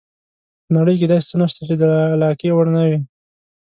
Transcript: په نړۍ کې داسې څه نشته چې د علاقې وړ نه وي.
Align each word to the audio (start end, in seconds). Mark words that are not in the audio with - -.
په 0.65 0.69
نړۍ 0.77 0.95
کې 0.99 1.07
داسې 1.11 1.25
څه 1.31 1.35
نشته 1.41 1.61
چې 1.69 1.75
د 1.81 1.83
علاقې 2.13 2.49
وړ 2.53 2.65
نه 2.75 2.81
وي. 2.89 2.97